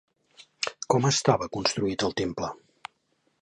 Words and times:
Com 0.93 1.05
estava 1.09 1.49
construït 1.59 2.07
el 2.09 2.17
temple? 2.23 2.51